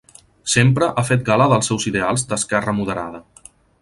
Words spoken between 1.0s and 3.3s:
fet gala dels seus ideals d'esquerra moderada.